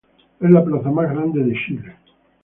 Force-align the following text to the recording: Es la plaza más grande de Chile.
Es 0.39 0.49
la 0.49 0.65
plaza 0.65 0.89
más 0.89 1.11
grande 1.11 1.43
de 1.43 1.53
Chile. 1.53 1.95